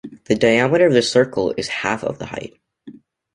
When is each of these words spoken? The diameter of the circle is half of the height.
The 0.25 0.33
diameter 0.33 0.87
of 0.87 0.93
the 0.93 1.03
circle 1.03 1.53
is 1.57 1.67
half 1.67 2.03
of 2.03 2.17
the 2.17 2.25
height. 2.25 2.59